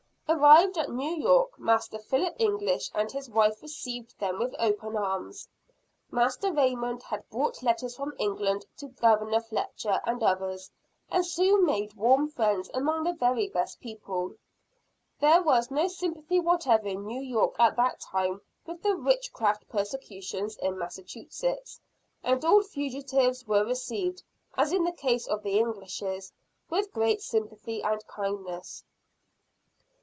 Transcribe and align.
Arrived 0.33 0.77
at 0.77 0.89
New 0.89 1.13
York, 1.13 1.59
Master 1.59 1.99
Philip 1.99 2.33
English 2.39 2.89
and 2.95 3.11
his 3.11 3.29
wife 3.29 3.61
received 3.61 4.17
them 4.17 4.39
with 4.39 4.55
open 4.59 4.95
arms. 4.95 5.49
Master 6.09 6.53
Raymond 6.53 7.03
had 7.03 7.29
brought 7.29 7.61
letters 7.61 7.97
from 7.97 8.15
England 8.17 8.65
to 8.77 8.87
Governor 8.87 9.41
Fletcher 9.41 9.99
and 10.05 10.23
others, 10.23 10.71
and 11.09 11.25
soon 11.25 11.65
made 11.65 11.95
warm 11.97 12.29
friends 12.29 12.69
among 12.73 13.03
the 13.03 13.11
very 13.11 13.49
best 13.49 13.81
people. 13.81 14.35
There 15.19 15.43
was 15.43 15.69
no 15.69 15.89
sympathy 15.89 16.39
whatever 16.39 16.87
in 16.87 17.05
New 17.05 17.21
York 17.21 17.55
at 17.59 17.75
that 17.75 17.99
time 17.99 18.39
with 18.65 18.81
the 18.83 18.95
witchcraft 18.95 19.67
persecutions 19.67 20.55
in 20.59 20.77
Massachusetts; 20.79 21.81
and 22.23 22.45
all 22.45 22.63
fugitives 22.63 23.45
were 23.45 23.65
received, 23.65 24.23
as 24.55 24.71
in 24.71 24.85
the 24.85 24.93
case 24.93 25.27
of 25.27 25.43
the 25.43 25.59
Englishes, 25.59 26.31
with 26.69 26.93
great 26.93 27.21
sympathy 27.21 27.83
and 27.83 28.07
kindness. 28.07 28.85